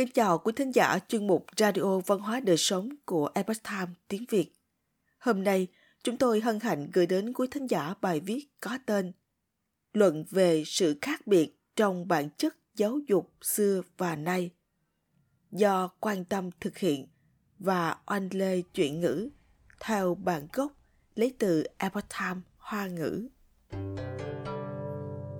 [0.00, 3.92] Kính chào quý thính giả chuyên mục Radio Văn hóa Đời Sống của Epoch Time
[4.08, 4.52] tiếng Việt.
[5.18, 5.66] Hôm nay,
[6.04, 9.12] chúng tôi hân hạnh gửi đến quý thính giả bài viết có tên
[9.92, 14.50] Luận về sự khác biệt trong bản chất giáo dục xưa và nay
[15.50, 17.06] do quan tâm thực hiện
[17.58, 19.28] và oanh lê chuyển ngữ
[19.80, 20.72] theo bản gốc
[21.14, 23.28] lấy từ Epoch Time Hoa ngữ.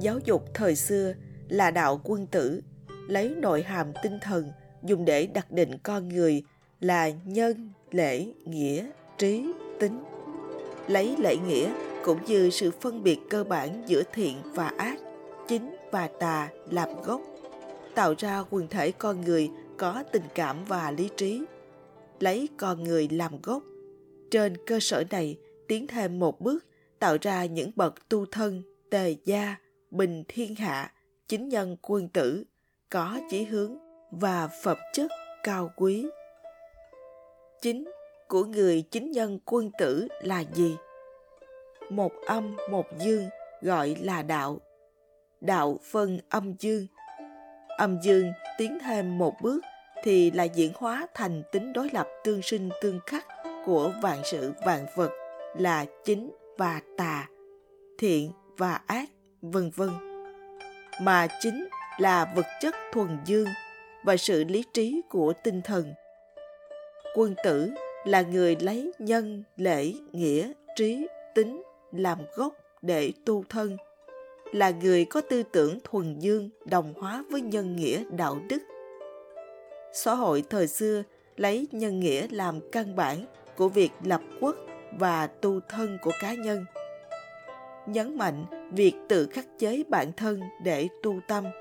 [0.00, 1.14] Giáo dục thời xưa
[1.48, 2.62] là đạo quân tử
[3.10, 6.42] lấy nội hàm tinh thần dùng để đặt định con người
[6.80, 10.02] là nhân, lễ, nghĩa, trí, tính.
[10.88, 11.73] Lấy lễ nghĩa
[12.04, 14.98] cũng như sự phân biệt cơ bản giữa thiện và ác,
[15.48, 17.20] chính và tà làm gốc,
[17.95, 21.42] tạo ra quần thể con người có tình cảm và lý trí.
[22.20, 23.62] Lấy con người làm gốc.
[24.30, 26.65] Trên cơ sở này, tiến thêm một bước,
[26.98, 29.56] tạo ra những bậc tu thân, tề gia,
[29.90, 30.92] bình thiên hạ,
[31.29, 32.45] chính nhân quân tử,
[32.91, 33.77] có chí hướng
[34.10, 35.10] và phẩm chất
[35.43, 36.07] cao quý.
[37.63, 37.91] Chính
[38.29, 40.77] của người chính nhân quân tử là gì?
[41.91, 43.24] Một âm một dương
[43.63, 44.61] gọi là đạo.
[45.41, 46.87] Đạo phân âm dương.
[47.68, 49.61] Âm dương tiến thêm một bước
[50.02, 53.27] thì là diễn hóa thành tính đối lập tương sinh tương khắc
[53.66, 55.11] của vạn sự vạn vật
[55.57, 57.29] là chính và tà,
[57.99, 59.09] thiện và ác,
[59.43, 59.91] vân vân.
[61.02, 61.68] Mà chính
[62.01, 63.48] là vật chất thuần dương
[64.04, 65.94] và sự lý trí của tinh thần.
[67.16, 67.70] Quân tử
[68.04, 71.62] là người lấy nhân, lễ, nghĩa, trí, tính
[71.93, 73.76] làm gốc để tu thân,
[74.53, 78.62] là người có tư tưởng thuần dương đồng hóa với nhân nghĩa đạo đức.
[79.93, 81.03] Xã hội thời xưa
[81.37, 83.25] lấy nhân nghĩa làm căn bản
[83.56, 84.56] của việc lập quốc
[84.98, 86.65] và tu thân của cá nhân.
[87.87, 91.44] Nhấn mạnh việc tự khắc chế bản thân để tu tâm–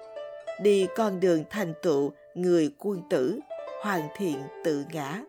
[0.61, 3.39] đi con đường thành tựu người quân tử,
[3.81, 5.21] hoàn thiện tự ngã.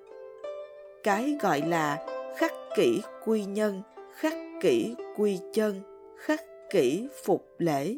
[1.02, 2.06] Cái gọi là
[2.36, 3.82] khắc kỷ quy nhân,
[4.14, 5.80] khắc kỷ quy chân,
[6.18, 6.40] khắc
[6.70, 7.94] kỷ phục lễ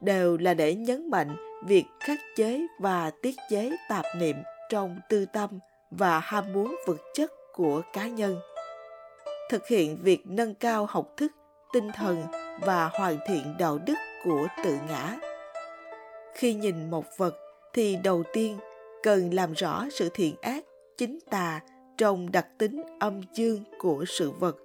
[0.00, 4.36] đều là để nhấn mạnh việc khắc chế và tiết chế tạp niệm
[4.70, 5.50] trong tư tâm
[5.90, 8.36] và ham muốn vật chất của cá nhân.
[9.50, 11.32] Thực hiện việc nâng cao học thức,
[11.72, 12.22] tinh thần
[12.60, 13.94] và hoàn thiện đạo đức
[14.24, 15.27] của tự ngã
[16.34, 17.36] khi nhìn một vật
[17.72, 18.56] thì đầu tiên
[19.02, 20.64] cần làm rõ sự thiện ác
[20.96, 21.60] chính tà
[21.98, 24.56] trong đặc tính âm dương của sự vật.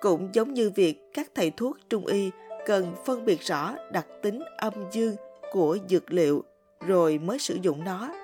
[0.00, 2.30] Cũng giống như việc các thầy thuốc trung y
[2.66, 5.16] cần phân biệt rõ đặc tính âm dương
[5.52, 6.44] của dược liệu
[6.86, 8.14] rồi mới sử dụng nó,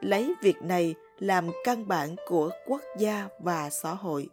[0.00, 4.28] lấy việc này làm căn bản của quốc gia và xã hội.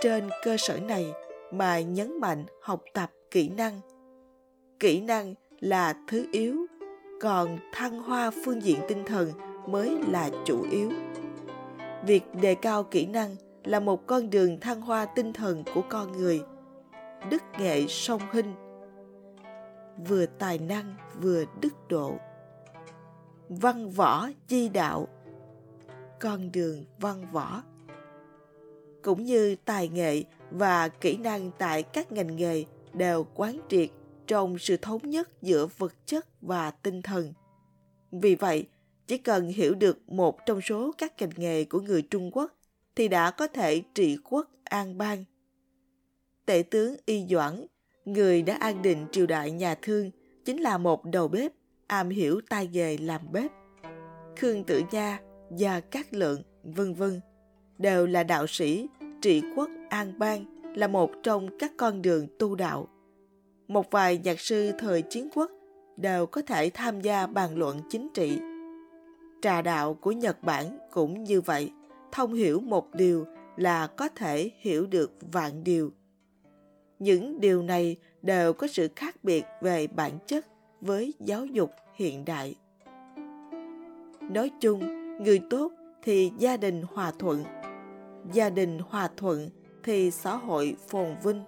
[0.00, 1.12] Trên cơ sở này
[1.52, 3.80] mà nhấn mạnh học tập kỹ năng.
[4.80, 6.66] Kỹ năng là thứ yếu
[7.20, 9.32] còn thăng hoa phương diện tinh thần
[9.66, 10.90] mới là chủ yếu.
[12.06, 16.12] Việc đề cao kỹ năng là một con đường thăng hoa tinh thần của con
[16.12, 16.42] người.
[17.30, 18.54] Đức nghệ song hình.
[20.08, 22.14] Vừa tài năng, vừa đức độ.
[23.48, 25.08] Văn võ chi đạo.
[26.20, 27.62] Con đường văn võ.
[29.02, 33.90] Cũng như tài nghệ và kỹ năng tại các ngành nghề đều quán triệt
[34.26, 37.32] trong sự thống nhất giữa vật chất và tinh thần.
[38.12, 38.66] Vì vậy,
[39.06, 42.52] chỉ cần hiểu được một trong số các ngành nghề của người Trung Quốc
[42.96, 45.24] thì đã có thể trị quốc an bang.
[46.46, 47.66] Tể tướng Y Doãn,
[48.04, 50.10] người đã an định triều đại nhà Thương,
[50.44, 51.52] chính là một đầu bếp
[51.86, 53.50] am hiểu tay nghề làm bếp.
[54.36, 55.20] Khương Tử Nha,
[55.56, 57.20] Gia Cát Lượng, vân vân
[57.78, 58.88] đều là đạo sĩ,
[59.22, 60.44] trị quốc an bang
[60.76, 62.88] là một trong các con đường tu đạo
[63.68, 65.50] một vài nhạc sư thời chiến quốc
[65.96, 68.38] đều có thể tham gia bàn luận chính trị.
[69.42, 71.70] Trà đạo của Nhật Bản cũng như vậy,
[72.12, 75.92] thông hiểu một điều là có thể hiểu được vạn điều.
[76.98, 80.46] Những điều này đều có sự khác biệt về bản chất
[80.80, 82.54] với giáo dục hiện đại.
[84.20, 84.80] Nói chung,
[85.24, 85.72] người tốt
[86.02, 87.44] thì gia đình hòa thuận,
[88.32, 89.48] gia đình hòa thuận
[89.82, 91.42] thì xã hội phồn vinh,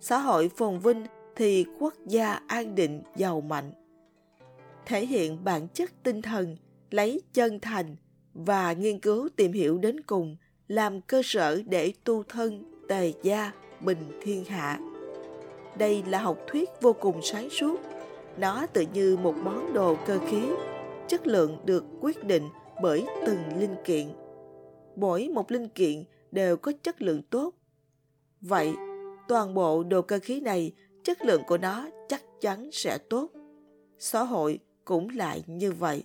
[0.00, 1.04] xã hội phồn vinh
[1.38, 3.72] thì quốc gia an định giàu mạnh.
[4.86, 6.56] Thể hiện bản chất tinh thần,
[6.90, 7.96] lấy chân thành
[8.34, 10.36] và nghiên cứu tìm hiểu đến cùng,
[10.68, 14.80] làm cơ sở để tu thân tề gia bình thiên hạ.
[15.78, 17.80] Đây là học thuyết vô cùng sáng suốt.
[18.38, 20.42] Nó tự như một món đồ cơ khí.
[21.08, 22.48] Chất lượng được quyết định
[22.82, 24.08] bởi từng linh kiện.
[24.96, 27.54] Mỗi một linh kiện đều có chất lượng tốt.
[28.40, 28.74] Vậy,
[29.28, 30.72] toàn bộ đồ cơ khí này
[31.08, 33.30] chất lượng của nó chắc chắn sẽ tốt.
[33.98, 36.02] Xã hội cũng lại như vậy.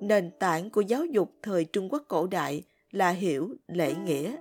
[0.00, 4.36] nền tảng của giáo dục thời Trung Quốc cổ đại là hiểu lễ nghĩa.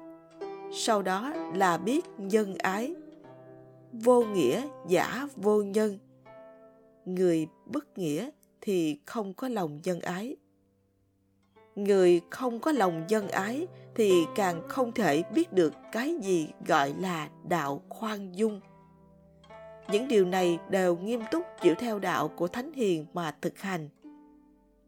[0.73, 2.95] Sau đó là biết nhân ái.
[3.91, 5.97] Vô nghĩa, giả, vô nhân.
[7.05, 8.29] Người bất nghĩa
[8.61, 10.35] thì không có lòng nhân ái.
[11.75, 16.93] Người không có lòng nhân ái thì càng không thể biết được cái gì gọi
[16.99, 18.61] là đạo khoan dung.
[19.91, 23.89] Những điều này đều nghiêm túc chịu theo đạo của Thánh Hiền mà thực hành.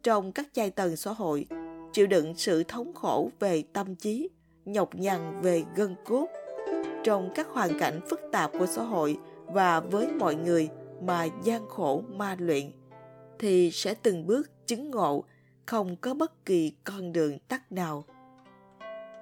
[0.04, 1.46] Trong các giai tầng xã hội,
[1.94, 4.30] chịu đựng sự thống khổ về tâm trí,
[4.66, 6.28] nhọc nhằn về gân cốt.
[7.04, 10.69] Trong các hoàn cảnh phức tạp của xã hội và với mọi người
[11.01, 12.72] mà gian khổ ma luyện,
[13.40, 15.24] thì sẽ từng bước chứng ngộ
[15.66, 18.04] không có bất kỳ con đường tắt nào.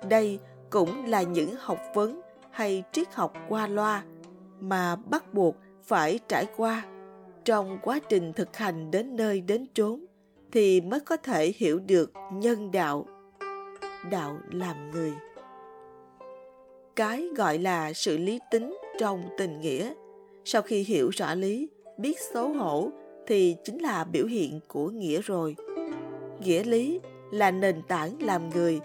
[0.09, 0.39] Đây
[0.69, 2.21] cũng là những học vấn
[2.51, 4.03] hay triết học qua loa
[4.59, 5.55] mà bắt buộc
[5.87, 6.85] phải trải qua.
[7.45, 10.05] Trong quá trình thực hành đến nơi đến chốn
[10.51, 13.05] thì mới có thể hiểu được nhân đạo
[14.11, 15.13] đạo làm người.
[16.95, 19.93] Cái gọi là sự lý tính trong tình nghĩa.
[20.45, 22.89] Sau khi hiểu rõ lý, biết xấu hổ
[23.27, 25.55] thì chính là biểu hiện của nghĩa rồi.
[26.43, 26.99] Nghĩa lý
[27.31, 28.79] là nền tảng làm người.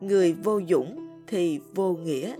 [0.00, 2.34] Người vô dũng thì vô nghĩa.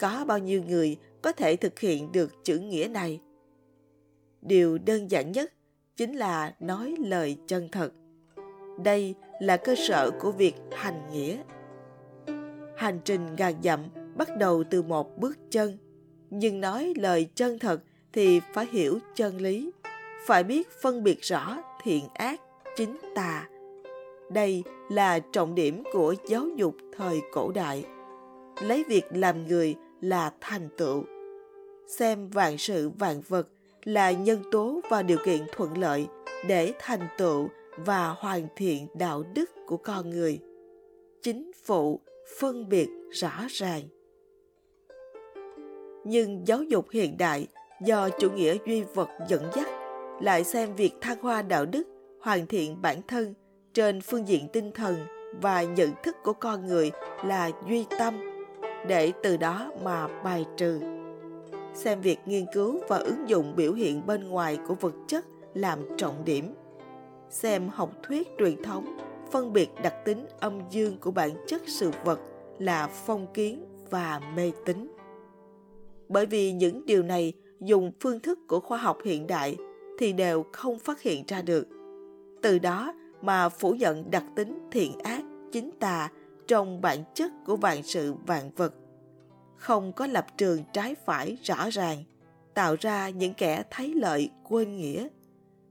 [0.00, 3.20] Có bao nhiêu người có thể thực hiện được chữ nghĩa này.
[4.42, 5.52] Điều đơn giản nhất
[5.96, 7.92] chính là nói lời chân thật.
[8.84, 11.38] Đây là cơ sở của việc hành nghĩa.
[12.76, 13.80] Hành trình ngàn dặm
[14.16, 15.78] bắt đầu từ một bước chân,
[16.30, 17.82] nhưng nói lời chân thật
[18.12, 19.70] thì phải hiểu chân lý,
[20.26, 22.40] phải biết phân biệt rõ thiện ác,
[22.76, 23.48] chính tà.
[24.30, 27.84] Đây là trọng điểm của giáo dục thời cổ đại.
[28.62, 31.04] Lấy việc làm người là thành tựu
[31.86, 33.48] xem vạn sự vạn vật
[33.84, 36.06] là nhân tố và điều kiện thuận lợi
[36.48, 40.40] để thành tựu và hoàn thiện đạo đức của con người.
[41.22, 42.00] Chính phụ
[42.38, 43.82] phân biệt rõ ràng.
[46.04, 47.46] Nhưng giáo dục hiện đại
[47.82, 49.68] do chủ nghĩa duy vật dẫn dắt
[50.20, 51.82] lại xem việc thăng hoa đạo đức,
[52.20, 53.34] hoàn thiện bản thân
[53.74, 54.96] trên phương diện tinh thần
[55.42, 56.90] và nhận thức của con người
[57.24, 58.14] là duy tâm
[58.88, 60.95] để từ đó mà bài trừ
[61.76, 65.24] xem việc nghiên cứu và ứng dụng biểu hiện bên ngoài của vật chất
[65.54, 66.54] làm trọng điểm.
[67.30, 68.98] Xem học thuyết truyền thống,
[69.32, 72.20] phân biệt đặc tính âm dương của bản chất sự vật
[72.58, 74.88] là phong kiến và mê tín.
[76.08, 79.56] Bởi vì những điều này dùng phương thức của khoa học hiện đại
[79.98, 81.66] thì đều không phát hiện ra được.
[82.42, 86.10] Từ đó mà phủ nhận đặc tính thiện ác, chính tà
[86.46, 88.74] trong bản chất của vạn sự vạn vật
[89.56, 92.04] không có lập trường trái phải rõ ràng,
[92.54, 95.08] tạo ra những kẻ thấy lợi quên nghĩa.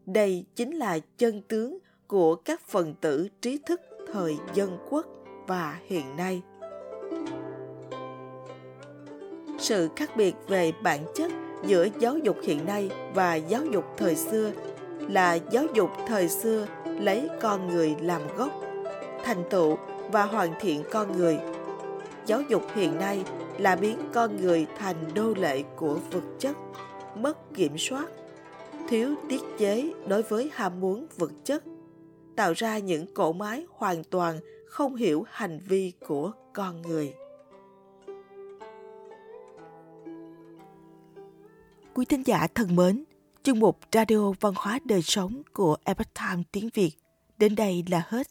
[0.05, 1.77] Đây chính là chân tướng
[2.07, 3.81] của các phần tử trí thức
[4.13, 5.05] thời dân quốc
[5.47, 6.41] và hiện nay.
[9.59, 11.31] Sự khác biệt về bản chất
[11.65, 14.51] giữa giáo dục hiện nay và giáo dục thời xưa
[14.99, 18.61] là giáo dục thời xưa lấy con người làm gốc,
[19.23, 19.77] thành tựu
[20.11, 21.39] và hoàn thiện con người.
[22.25, 23.23] Giáo dục hiện nay
[23.57, 26.55] là biến con người thành đô lệ của vật chất,
[27.15, 28.07] mất kiểm soát,
[28.89, 31.63] thiếu tiết chế đối với ham muốn vật chất,
[32.35, 37.13] tạo ra những cỗ máy hoàn toàn không hiểu hành vi của con người.
[41.93, 43.03] Quý thính giả thân mến,
[43.43, 46.91] chương mục radio văn hóa đời sống của Epoch Time tiếng Việt
[47.38, 48.27] đến đây là hết.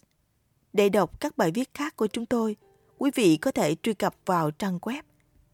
[0.73, 2.57] Để đọc các bài viết khác của chúng tôi,
[2.99, 5.03] quý vị có thể truy cập vào trang web